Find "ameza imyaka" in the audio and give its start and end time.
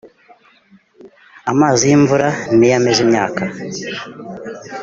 2.79-3.41